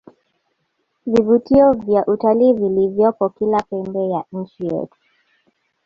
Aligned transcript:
vivutio 1.05 1.71
vya 1.73 2.05
utalii 2.05 2.53
vilivyopo 2.53 3.29
kila 3.29 3.61
pembe 3.69 4.09
ya 4.09 4.23
nchi 4.31 4.65
yetu 4.65 4.97